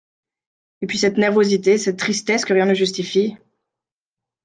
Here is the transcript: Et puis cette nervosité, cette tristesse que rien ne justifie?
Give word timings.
Et 0.81 0.87
puis 0.87 0.97
cette 0.97 1.19
nervosité, 1.19 1.77
cette 1.77 1.99
tristesse 1.99 2.43
que 2.43 2.53
rien 2.53 2.65
ne 2.65 2.73
justifie? 2.73 3.37